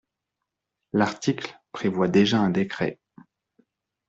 L’article 0.93 1.61
prévoit 1.73 2.07
déjà 2.07 2.39
un 2.39 2.49
décret. 2.49 2.99